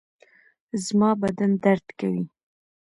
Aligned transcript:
زما 0.85 1.09
بدن 1.21 1.51
درد 1.63 1.85
کوي 1.99 2.21